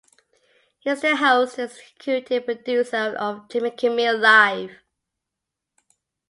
He 0.79 0.89
is 0.89 1.01
the 1.03 1.15
host 1.15 1.59
and 1.59 1.69
executive 1.69 2.45
producer 2.45 3.15
of 3.19 3.47
Jimmy 3.49 3.69
Kimmel 3.69 4.17
Live! 4.17 4.77